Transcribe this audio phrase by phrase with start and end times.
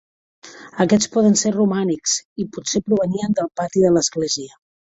[0.85, 4.61] Aquests poden ser romànics i potser provenien del pati de l'església.